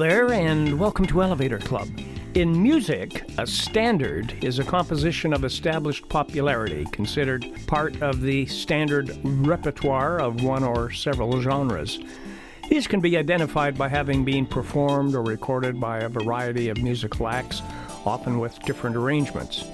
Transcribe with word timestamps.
There, 0.00 0.32
and 0.32 0.80
welcome 0.80 1.04
to 1.04 1.22
Elevator 1.22 1.58
Club. 1.58 1.86
In 2.32 2.62
music, 2.62 3.22
a 3.36 3.46
standard 3.46 4.32
is 4.42 4.58
a 4.58 4.64
composition 4.64 5.34
of 5.34 5.44
established 5.44 6.08
popularity, 6.08 6.86
considered 6.90 7.46
part 7.66 8.00
of 8.00 8.22
the 8.22 8.46
standard 8.46 9.14
repertoire 9.22 10.18
of 10.18 10.42
one 10.42 10.64
or 10.64 10.90
several 10.90 11.42
genres. 11.42 11.98
These 12.70 12.86
can 12.86 13.00
be 13.00 13.18
identified 13.18 13.76
by 13.76 13.90
having 13.90 14.24
been 14.24 14.46
performed 14.46 15.14
or 15.14 15.22
recorded 15.22 15.78
by 15.78 15.98
a 15.98 16.08
variety 16.08 16.70
of 16.70 16.82
musical 16.82 17.28
acts, 17.28 17.60
often 18.06 18.38
with 18.38 18.58
different 18.60 18.96
arrangements. 18.96 19.66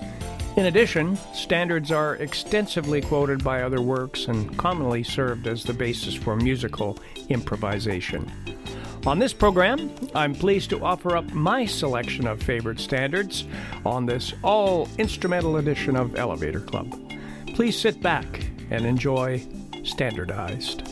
In 0.56 0.66
addition, 0.66 1.16
standards 1.34 1.92
are 1.92 2.16
extensively 2.16 3.00
quoted 3.00 3.44
by 3.44 3.62
other 3.62 3.80
works 3.80 4.26
and 4.26 4.58
commonly 4.58 5.04
served 5.04 5.46
as 5.46 5.62
the 5.62 5.72
basis 5.72 6.14
for 6.16 6.34
musical 6.34 6.98
improvisation. 7.28 8.28
On 9.06 9.20
this 9.20 9.32
program, 9.32 9.94
I'm 10.16 10.34
pleased 10.34 10.70
to 10.70 10.82
offer 10.82 11.16
up 11.16 11.32
my 11.32 11.64
selection 11.64 12.26
of 12.26 12.42
favorite 12.42 12.80
standards 12.80 13.44
on 13.84 14.04
this 14.04 14.34
all 14.42 14.88
instrumental 14.98 15.58
edition 15.58 15.94
of 15.94 16.16
Elevator 16.16 16.58
Club. 16.58 16.92
Please 17.54 17.78
sit 17.78 18.02
back 18.02 18.50
and 18.70 18.84
enjoy 18.84 19.46
Standardized. 19.84 20.82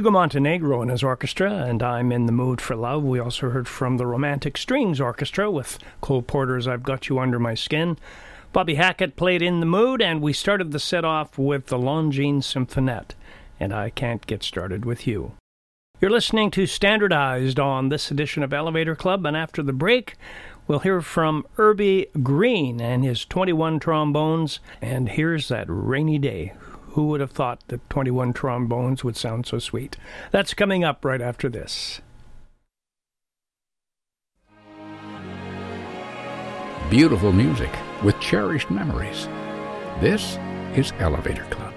Hugo 0.00 0.12
Montenegro 0.12 0.80
and 0.80 0.90
his 0.90 1.02
orchestra, 1.02 1.52
and 1.52 1.82
I'm 1.82 2.10
in 2.10 2.24
the 2.24 2.32
mood 2.32 2.62
for 2.62 2.74
love. 2.74 3.02
We 3.04 3.18
also 3.18 3.50
heard 3.50 3.68
from 3.68 3.98
the 3.98 4.06
Romantic 4.06 4.56
Strings 4.56 4.98
Orchestra 4.98 5.50
with 5.50 5.78
Cole 6.00 6.22
Porter's 6.22 6.66
I've 6.66 6.82
Got 6.82 7.10
You 7.10 7.18
Under 7.18 7.38
My 7.38 7.52
Skin. 7.52 7.98
Bobby 8.54 8.76
Hackett 8.76 9.14
played 9.14 9.42
In 9.42 9.60
the 9.60 9.66
Mood, 9.66 10.00
and 10.00 10.22
we 10.22 10.32
started 10.32 10.72
the 10.72 10.78
set 10.78 11.04
off 11.04 11.36
with 11.36 11.66
the 11.66 11.76
Longines 11.76 12.44
Symphonette, 12.44 13.12
and 13.60 13.74
I 13.74 13.90
Can't 13.90 14.26
Get 14.26 14.42
Started 14.42 14.86
With 14.86 15.06
You. 15.06 15.32
You're 16.00 16.10
listening 16.10 16.50
to 16.52 16.64
Standardized 16.64 17.60
on 17.60 17.90
this 17.90 18.10
edition 18.10 18.42
of 18.42 18.54
Elevator 18.54 18.96
Club, 18.96 19.26
and 19.26 19.36
after 19.36 19.62
the 19.62 19.74
break, 19.74 20.16
we'll 20.66 20.78
hear 20.78 21.02
from 21.02 21.44
Urbie 21.58 22.06
Green 22.22 22.80
and 22.80 23.04
his 23.04 23.26
21 23.26 23.78
trombones, 23.78 24.60
and 24.80 25.10
here's 25.10 25.48
that 25.48 25.66
rainy 25.68 26.18
day. 26.18 26.54
Who 26.94 27.06
would 27.08 27.20
have 27.20 27.30
thought 27.30 27.60
that 27.68 27.88
21 27.88 28.32
trombones 28.32 29.04
would 29.04 29.16
sound 29.16 29.46
so 29.46 29.60
sweet? 29.60 29.96
That's 30.32 30.54
coming 30.54 30.82
up 30.82 31.04
right 31.04 31.20
after 31.20 31.48
this. 31.48 32.00
Beautiful 36.90 37.30
music 37.30 37.70
with 38.02 38.18
cherished 38.18 38.70
memories. 38.72 39.26
This 40.00 40.36
is 40.74 40.92
Elevator 40.98 41.44
Club. 41.44 41.69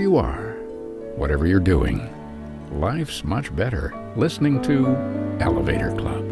You 0.00 0.16
are, 0.16 0.54
whatever 1.16 1.46
you're 1.46 1.60
doing, 1.60 2.08
life's 2.72 3.22
much 3.22 3.54
better 3.54 3.92
listening 4.16 4.62
to 4.62 4.96
Elevator 5.40 5.94
Club. 5.96 6.29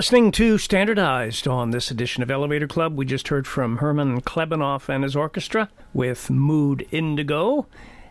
Listening 0.00 0.32
to 0.32 0.56
Standardized 0.56 1.46
on 1.46 1.72
this 1.72 1.90
edition 1.90 2.22
of 2.22 2.30
Elevator 2.30 2.66
Club. 2.66 2.96
We 2.96 3.04
just 3.04 3.28
heard 3.28 3.46
from 3.46 3.76
Herman 3.76 4.22
Clebanoff 4.22 4.88
and 4.88 5.04
his 5.04 5.14
orchestra 5.14 5.68
with 5.92 6.30
Mood 6.30 6.88
Indigo. 6.90 7.66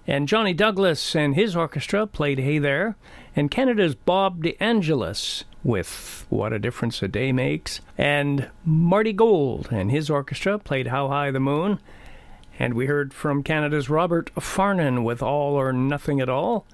And 0.06 0.28
Johnny 0.28 0.54
Douglas 0.54 1.16
and 1.16 1.34
his 1.34 1.56
orchestra 1.56 2.06
played 2.06 2.38
Hey 2.38 2.60
There. 2.60 2.96
And 3.36 3.50
Canada's 3.50 3.96
Bob 3.96 4.44
DeAngelis 4.44 5.46
with 5.64 6.28
What 6.30 6.54
a 6.54 6.60
Difference 6.60 7.02
a 7.02 7.08
Day 7.08 7.32
Makes. 7.32 7.82
And 7.98 8.52
Marty 8.64 9.12
Gold 9.12 9.70
and 9.72 9.90
his 9.90 10.12
orchestra 10.12 10.60
played 10.60 10.90
How 10.90 11.08
High 11.08 11.32
the 11.32 11.40
Moon. 11.40 11.80
And 12.60 12.76
we 12.76 12.86
heard 12.86 13.16
from 13.16 13.42
Canada's 13.42 13.90
Robert 13.90 14.30
Farnon 14.36 15.04
with 15.04 15.24
All 15.24 15.56
or 15.56 15.74
Nothing 15.74 16.22
at 16.22 16.30
All. 16.30 16.68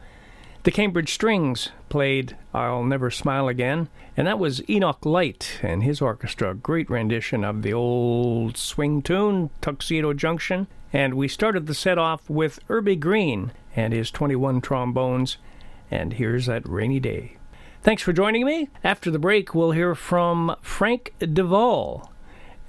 The 0.66 0.72
Cambridge 0.72 1.14
Strings 1.14 1.70
played 1.90 2.36
I'll 2.52 2.84
Never 2.84 3.12
Smile 3.12 3.48
Again, 3.48 3.88
and 4.18 4.26
that 4.26 4.40
was 4.40 4.68
Enoch 4.68 5.06
Light 5.06 5.60
and 5.62 5.84
his 5.84 6.02
orchestra. 6.02 6.56
Great 6.56 6.90
rendition 6.90 7.44
of 7.44 7.62
the 7.62 7.72
old 7.72 8.58
swing 8.58 9.04
tune, 9.04 9.52
Tuxedo 9.62 10.12
Junction. 10.14 10.66
And 10.92 11.14
we 11.14 11.28
started 11.28 11.68
the 11.68 11.76
set 11.76 12.00
off 12.00 12.28
with 12.28 12.58
Urbie 12.68 12.96
Green 12.96 13.52
and 13.76 13.94
his 13.94 14.10
21 14.10 14.60
trombones. 14.60 15.38
And 15.92 16.14
here's 16.14 16.48
that 16.48 16.68
rainy 16.68 17.00
day. 17.00 17.38
Thanks 17.84 18.02
for 18.02 18.12
joining 18.12 18.44
me. 18.44 18.70
After 18.84 19.12
the 19.12 19.20
break, 19.20 19.54
we'll 19.54 19.70
hear 19.70 19.94
from 19.94 20.56
Frank 20.64 21.14
DeVol 21.20 22.10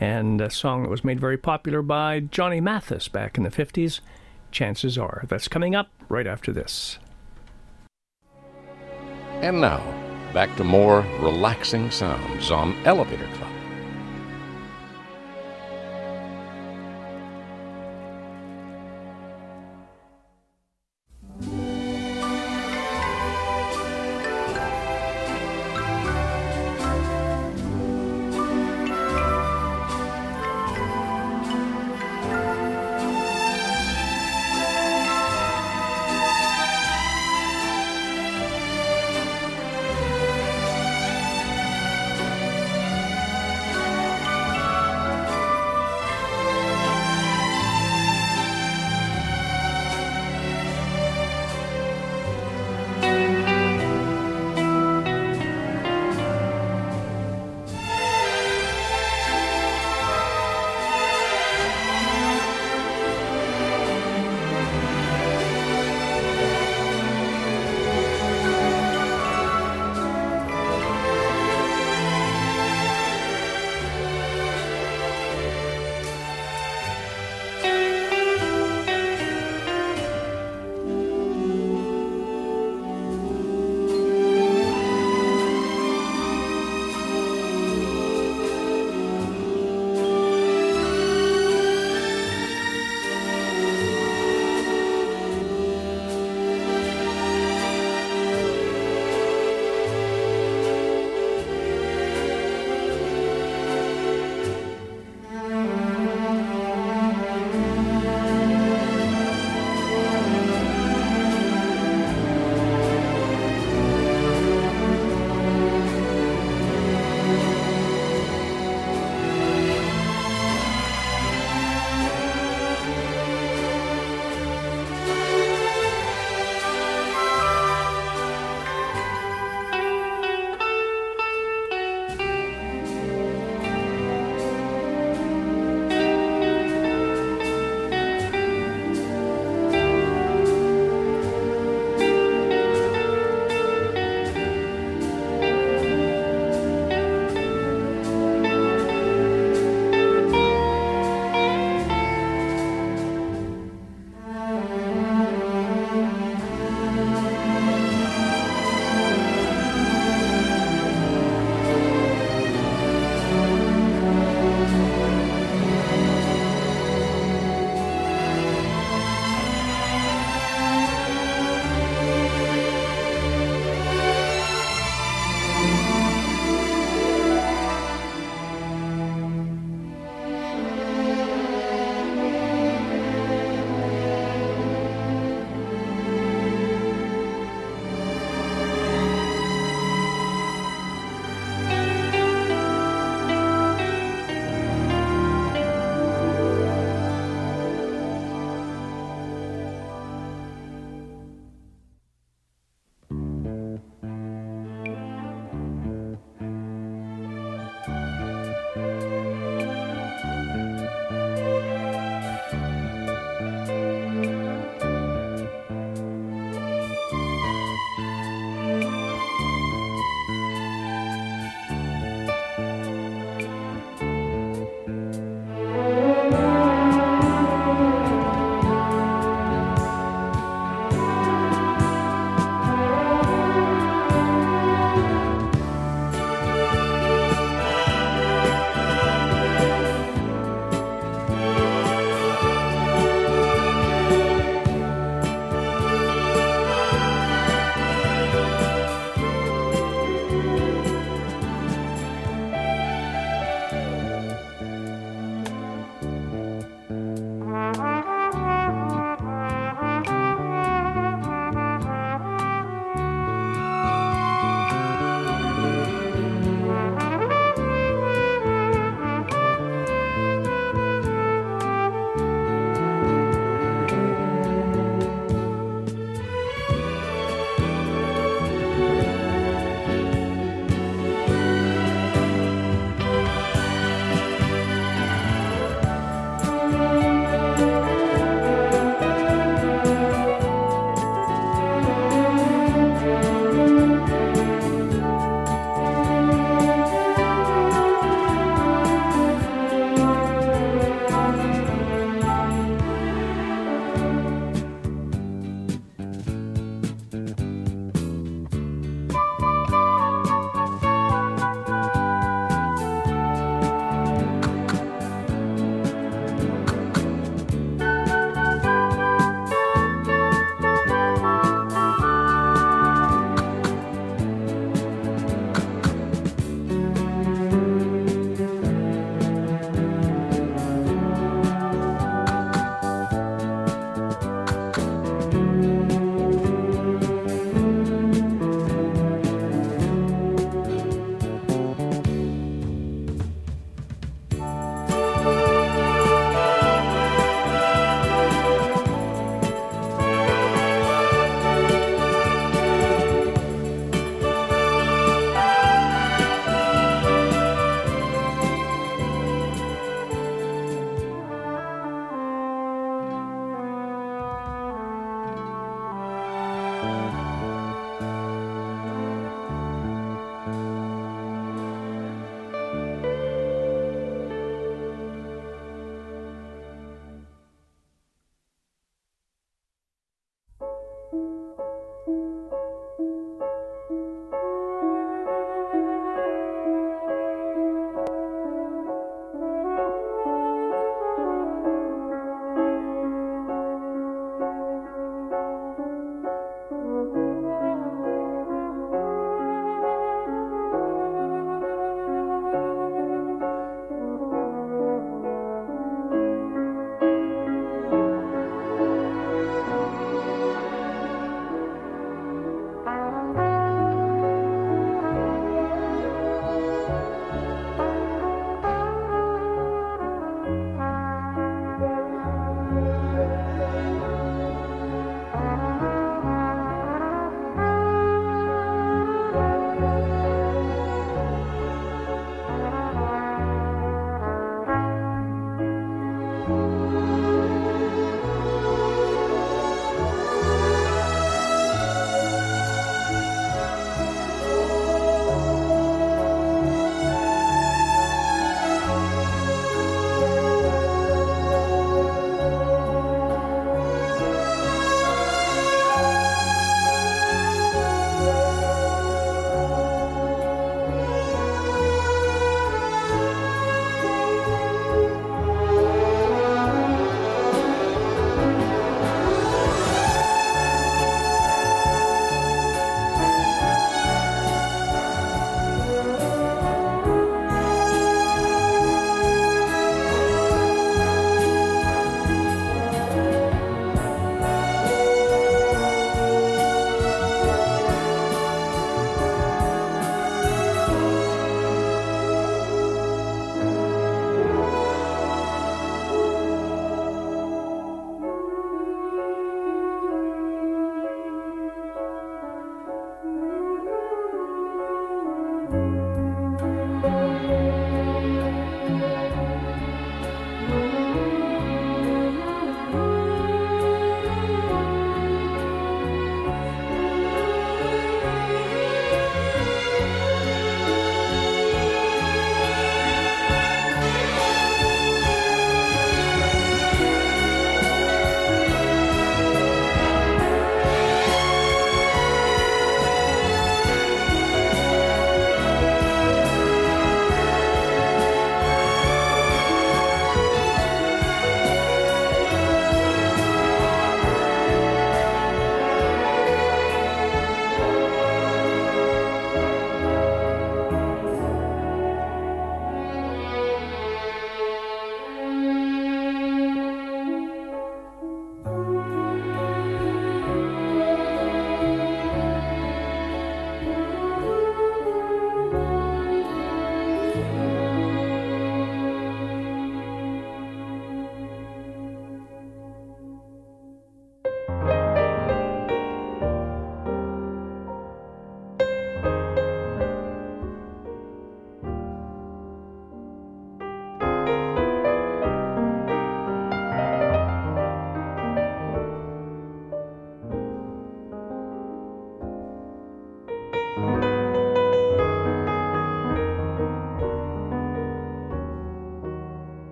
and 0.00 0.40
a 0.40 0.50
song 0.50 0.82
that 0.82 0.90
was 0.90 1.04
made 1.04 1.20
very 1.20 1.38
popular 1.38 1.80
by 1.80 2.18
Johnny 2.18 2.60
Mathis 2.60 3.06
back 3.06 3.38
in 3.38 3.44
the 3.44 3.50
50s. 3.50 4.00
Chances 4.50 4.98
are 4.98 5.26
that's 5.28 5.46
coming 5.46 5.76
up 5.76 5.90
right 6.08 6.26
after 6.26 6.52
this. 6.52 6.98
And 9.44 9.60
now, 9.60 9.82
back 10.32 10.56
to 10.56 10.64
more 10.64 11.04
relaxing 11.20 11.90
sounds 11.90 12.50
on 12.50 12.74
Elevator 12.86 13.26
Club. 13.34 13.43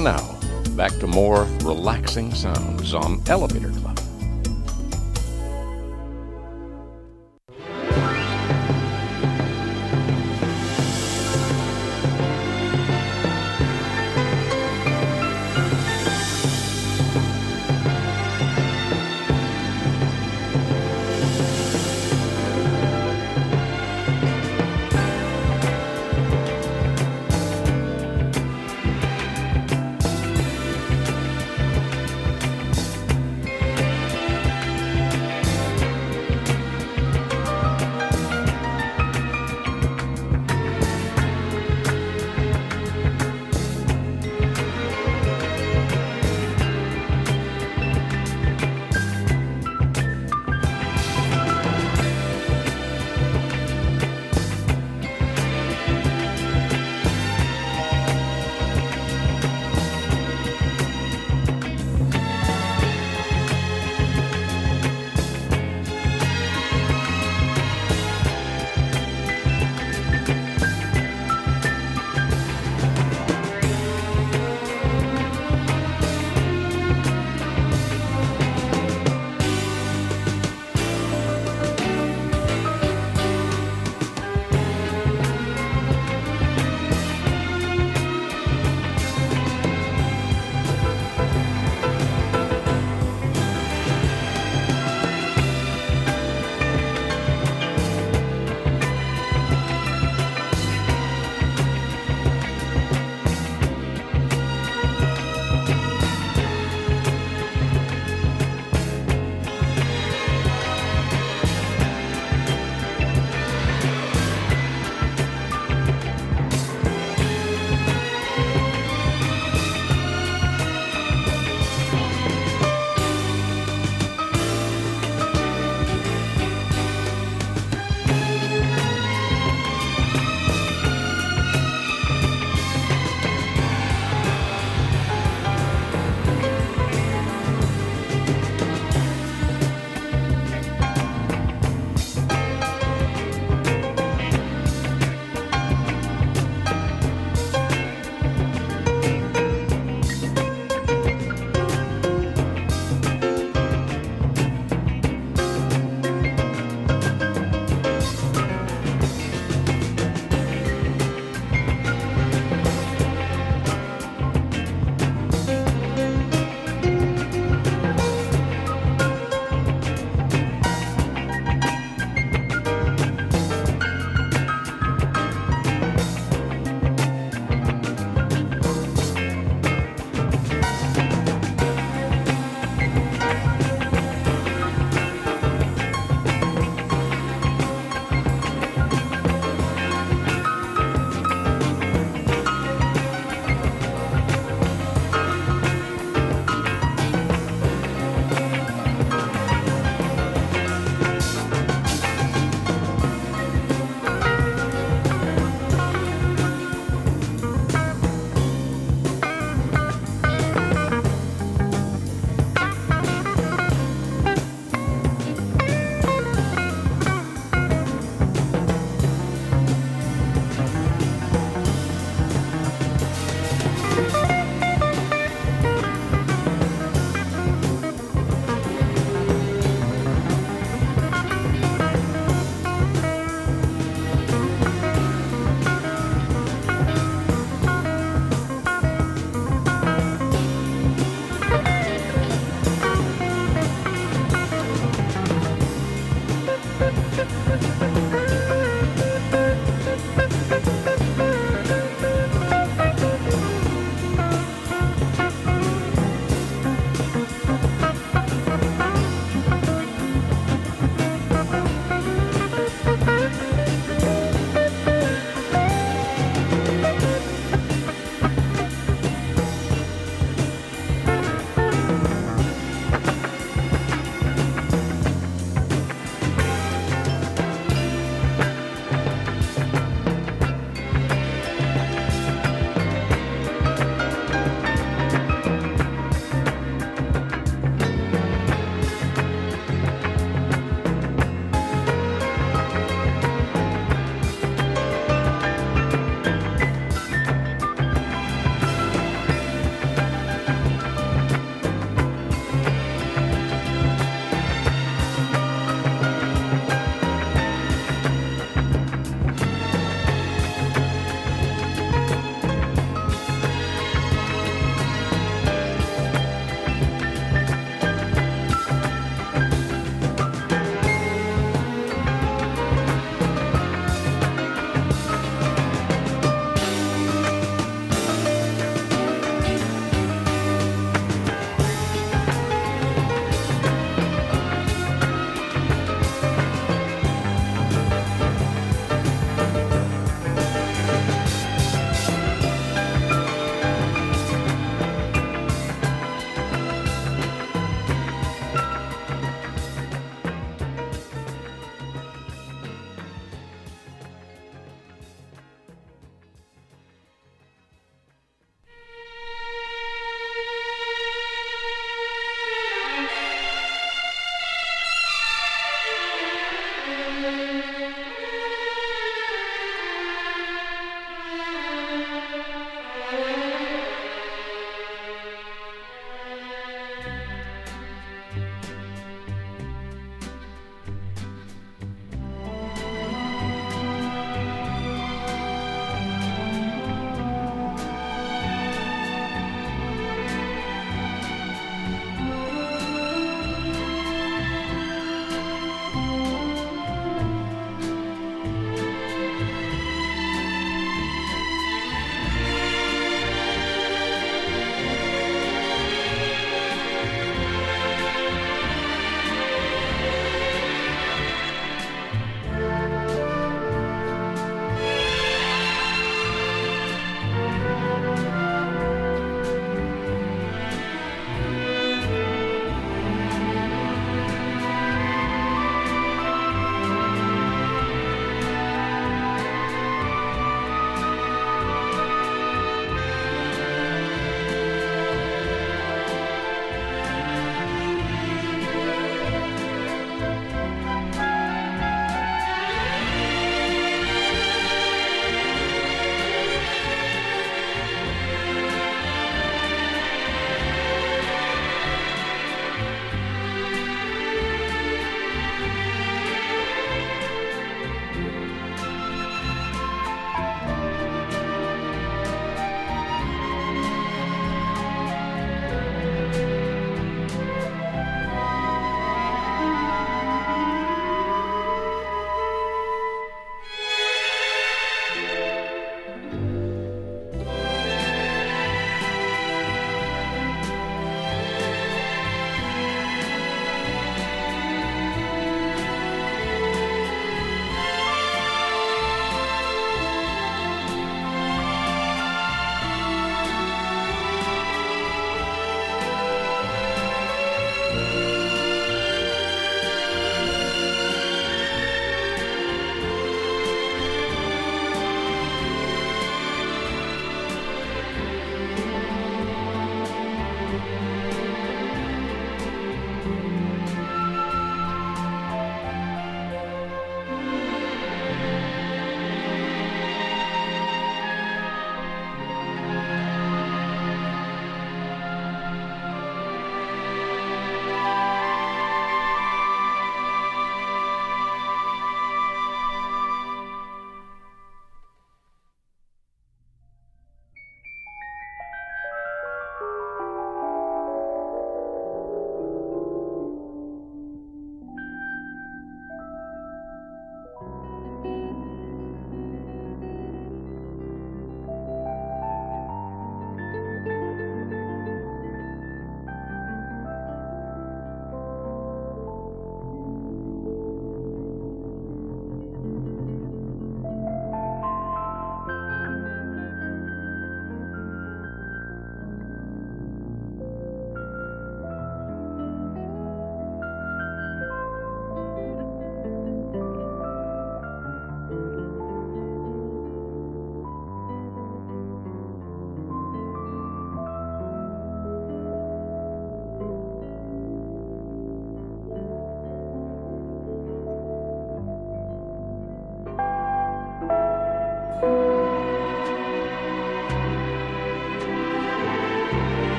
Now, 0.00 0.38
back 0.76 0.92
to 1.00 1.06
more 1.06 1.44
relaxing 1.62 2.34
sounds 2.34 2.94
on 2.94 3.20
Elevator 3.26 3.70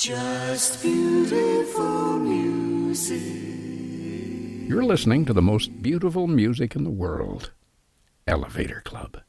Just 0.00 0.80
beautiful 0.80 2.18
music. 2.20 3.20
You're 4.66 4.82
listening 4.82 5.26
to 5.26 5.34
the 5.34 5.42
most 5.42 5.82
beautiful 5.82 6.26
music 6.26 6.74
in 6.74 6.84
the 6.84 6.90
world 6.90 7.50
Elevator 8.26 8.80
Club. 8.80 9.20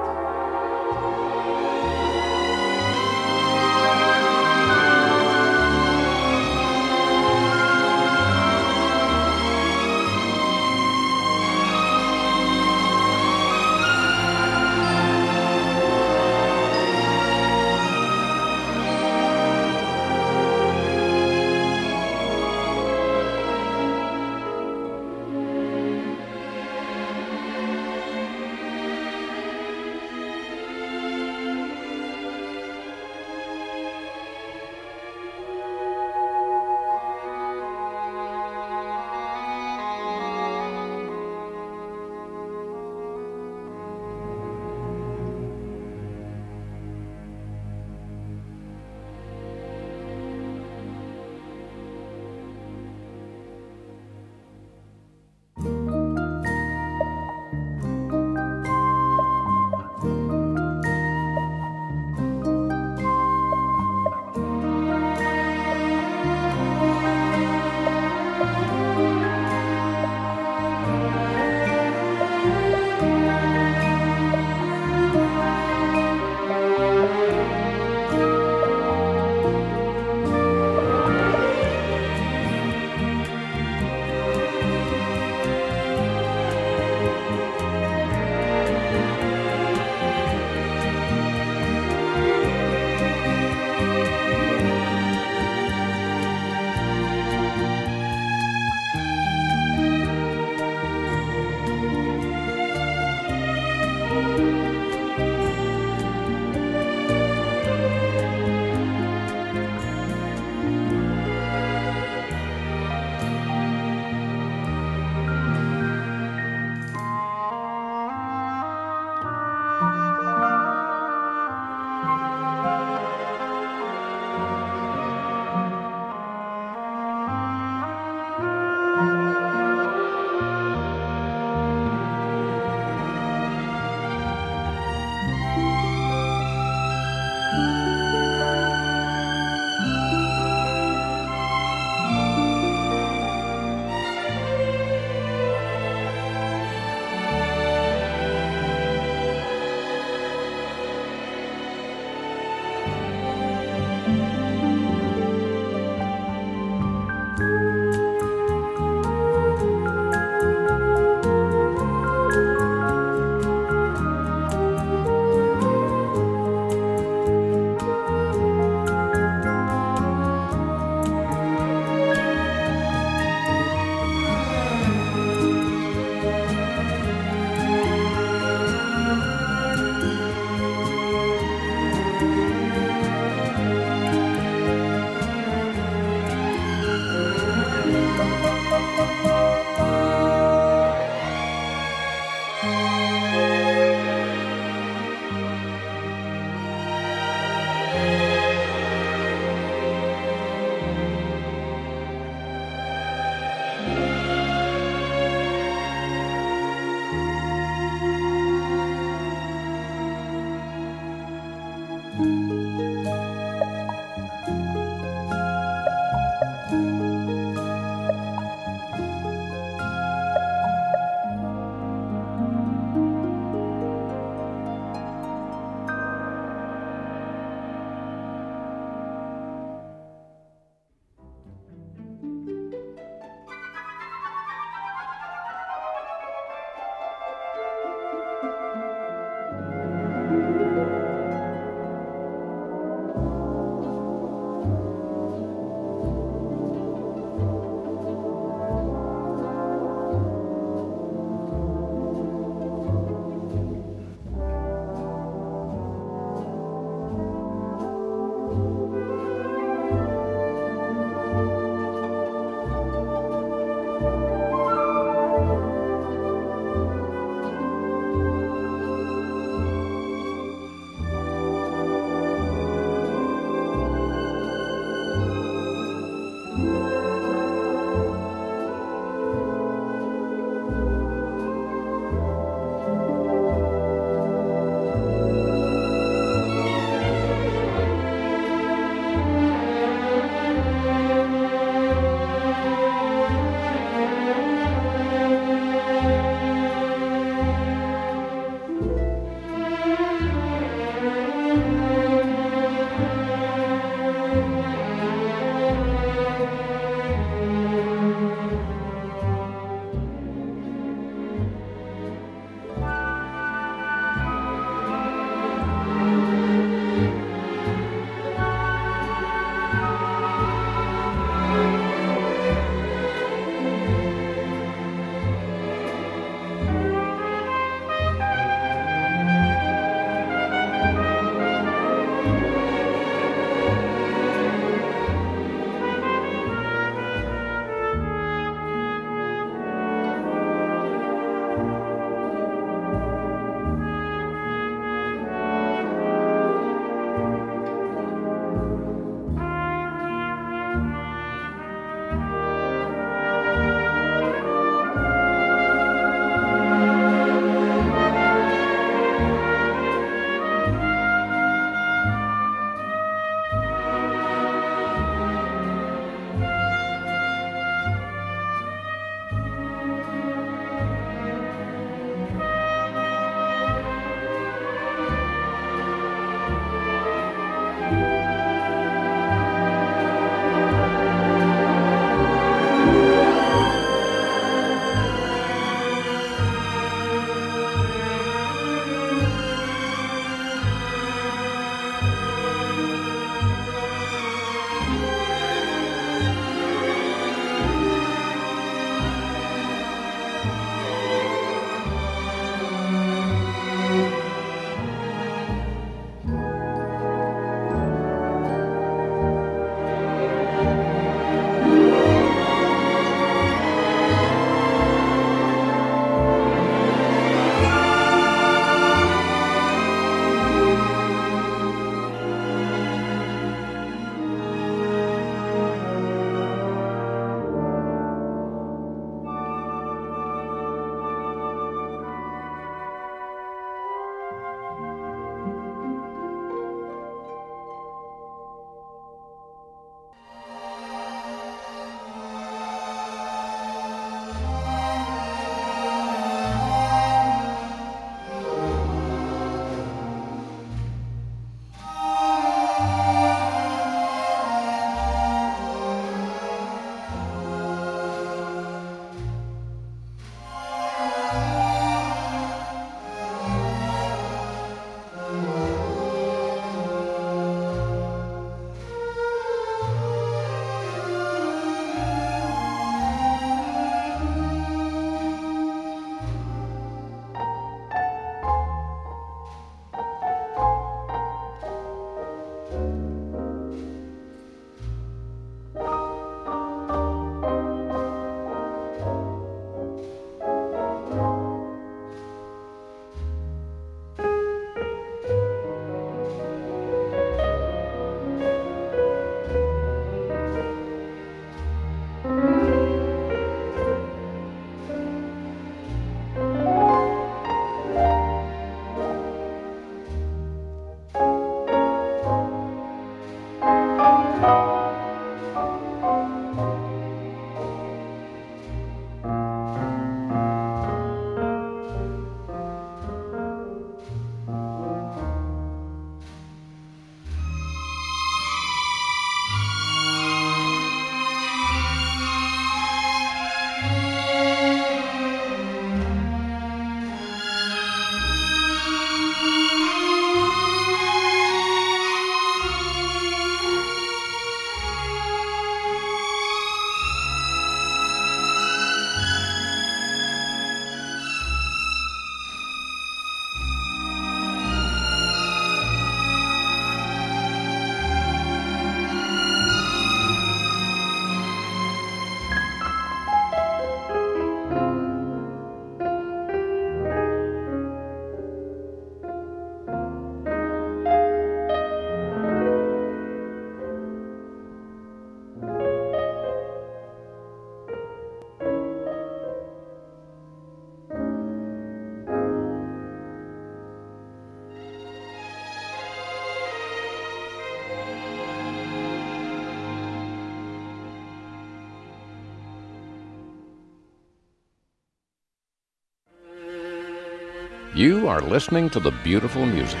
You 597.94 598.26
are 598.26 598.40
listening 598.40 598.88
to 598.90 599.00
the 599.00 599.10
beautiful 599.22 599.66
music 599.66 600.00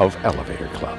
of 0.00 0.16
Elevator 0.24 0.66
Club. 0.70 0.98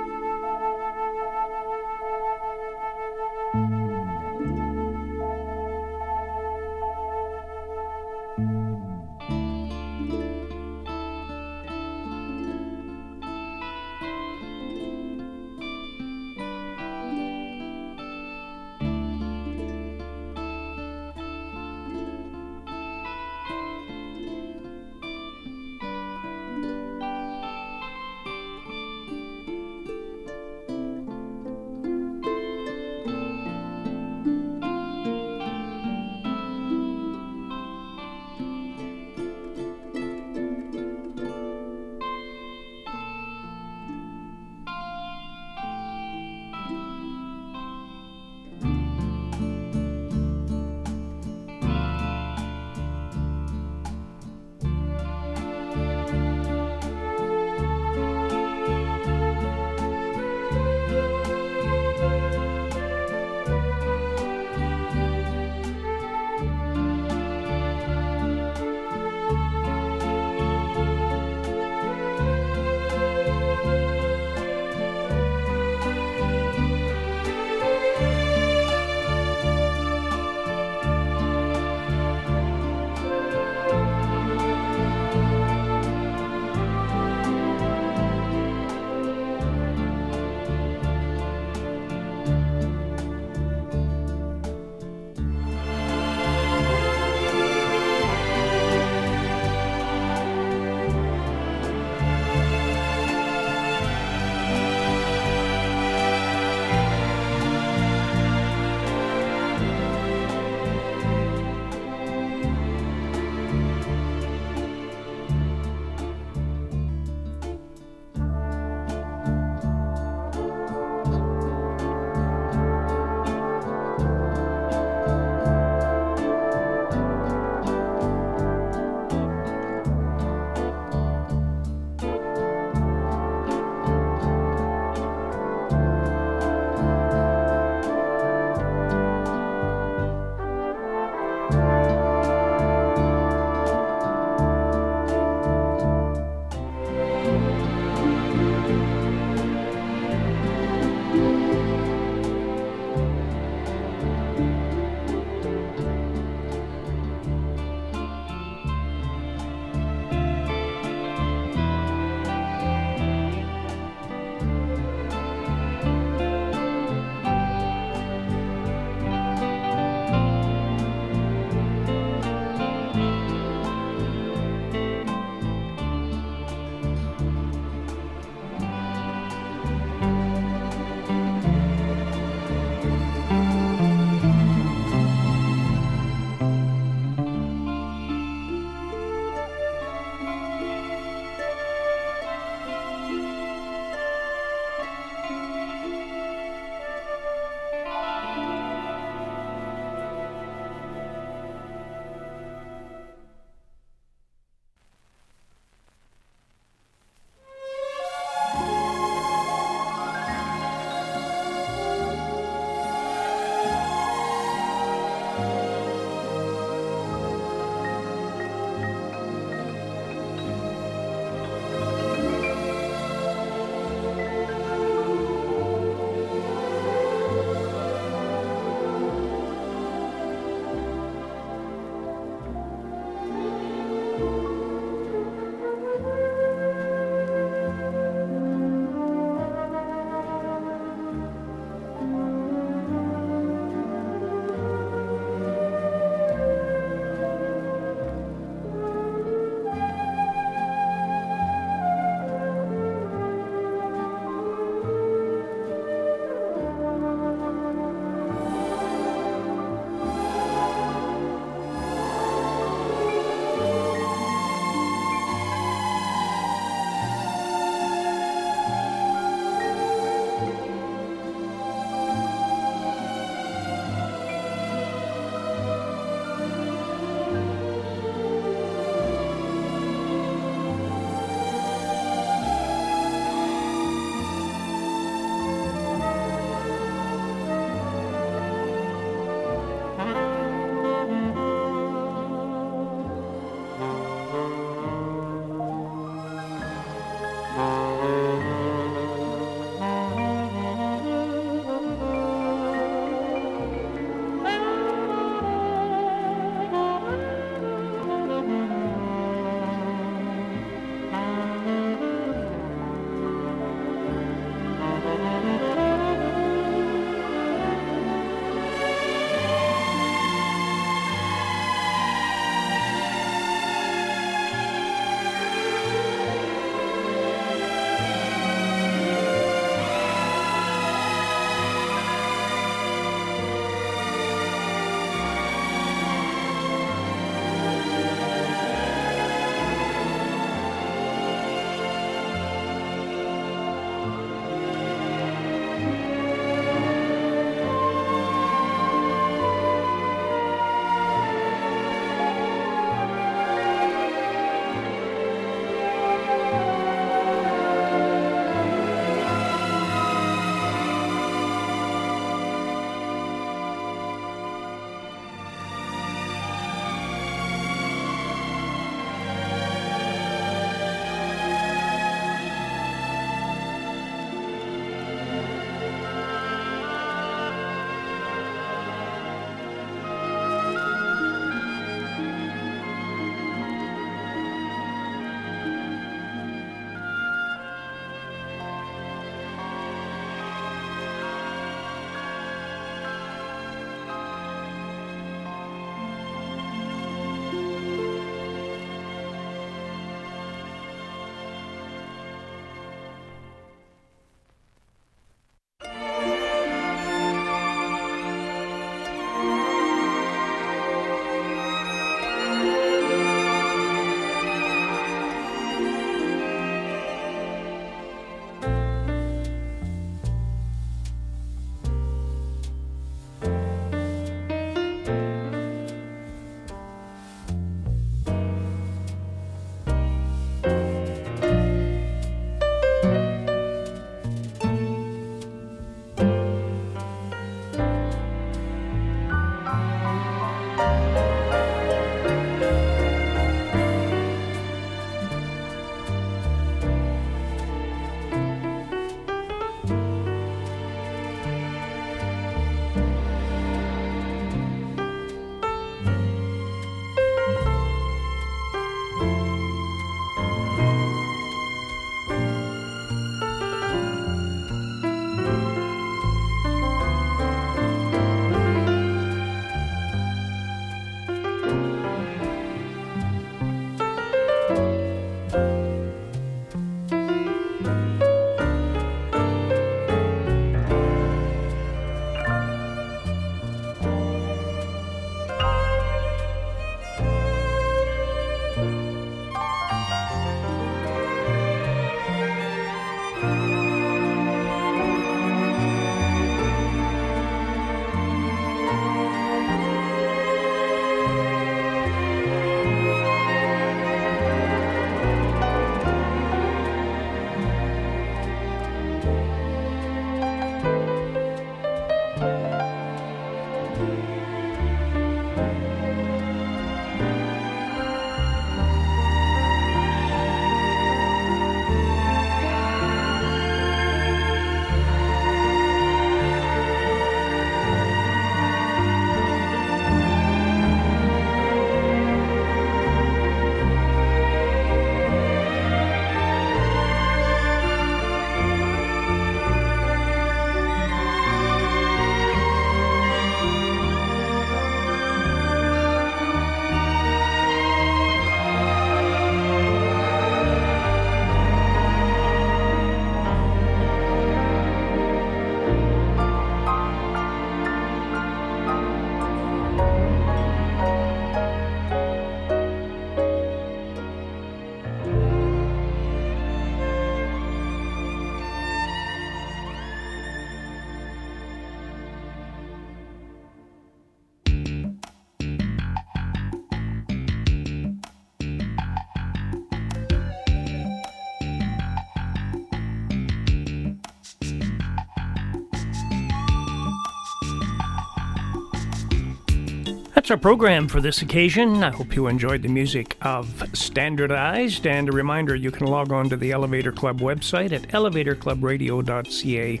that's 590.44 590.50
our 590.50 590.58
program 590.58 591.08
for 591.08 591.22
this 591.22 591.40
occasion. 591.40 592.04
I 592.04 592.10
hope 592.10 592.36
you 592.36 592.48
enjoyed 592.48 592.82
the 592.82 592.88
music 592.90 593.34
of 593.40 593.82
Standardized. 593.94 595.06
And 595.06 595.26
a 595.26 595.32
reminder 595.32 595.74
you 595.74 595.90
can 595.90 596.06
log 596.06 596.32
on 596.32 596.50
to 596.50 596.56
the 596.58 596.70
Elevator 596.70 597.12
Club 597.12 597.40
website 597.40 597.92
at 597.92 598.02
elevatorclubradio.ca 598.08 600.00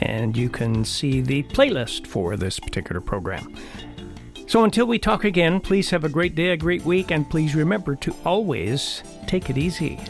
and 0.00 0.36
you 0.36 0.48
can 0.48 0.84
see 0.84 1.20
the 1.20 1.44
playlist 1.44 2.08
for 2.08 2.36
this 2.36 2.58
particular 2.58 3.00
program. 3.00 3.54
So 4.48 4.64
until 4.64 4.86
we 4.86 4.98
talk 4.98 5.22
again, 5.22 5.60
please 5.60 5.88
have 5.90 6.02
a 6.02 6.08
great 6.08 6.34
day, 6.34 6.48
a 6.48 6.56
great 6.56 6.84
week, 6.84 7.12
and 7.12 7.30
please 7.30 7.54
remember 7.54 7.94
to 7.94 8.16
always 8.24 9.04
take 9.28 9.50
it 9.50 9.56
easy. 9.56 10.00